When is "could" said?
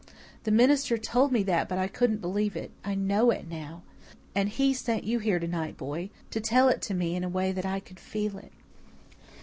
7.79-7.99